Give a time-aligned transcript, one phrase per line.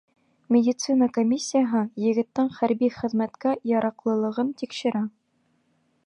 [0.53, 5.03] Медицина комиссияһы егеттең хәрби хеҙмәткә яраҡлылығын тикшерә.